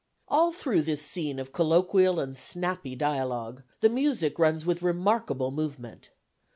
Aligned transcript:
All 0.27 0.51
through 0.51 0.81
this 0.81 1.03
scene 1.03 1.37
of 1.37 1.53
colloquial 1.53 2.19
and 2.19 2.35
snappy 2.35 2.95
dialogue, 2.95 3.61
the 3.81 3.89
music 3.89 4.39
runs 4.39 4.65
with 4.65 4.81
remarkable 4.81 5.51
movement. 5.51 6.09